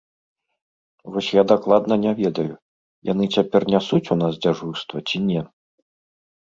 [1.15, 2.47] Вось я дакладна не ведаю,
[3.13, 5.41] яны цяпер нясуць у нас дзяжурства, ці не.